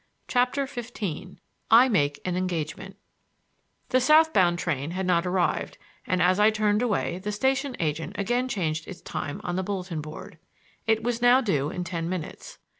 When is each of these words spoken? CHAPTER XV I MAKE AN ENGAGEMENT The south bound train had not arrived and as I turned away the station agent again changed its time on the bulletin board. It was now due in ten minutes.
CHAPTER 0.27 0.65
XV 0.65 1.35
I 1.69 1.87
MAKE 1.87 2.21
AN 2.25 2.35
ENGAGEMENT 2.35 2.95
The 3.89 4.01
south 4.01 4.33
bound 4.33 4.57
train 4.57 4.89
had 4.89 5.05
not 5.05 5.27
arrived 5.27 5.77
and 6.07 6.23
as 6.23 6.39
I 6.39 6.49
turned 6.49 6.81
away 6.81 7.19
the 7.19 7.31
station 7.31 7.75
agent 7.79 8.15
again 8.17 8.47
changed 8.47 8.87
its 8.87 9.01
time 9.01 9.39
on 9.43 9.57
the 9.57 9.63
bulletin 9.63 10.01
board. 10.01 10.39
It 10.87 11.03
was 11.03 11.21
now 11.21 11.39
due 11.39 11.69
in 11.69 11.83
ten 11.83 12.09
minutes. 12.09 12.57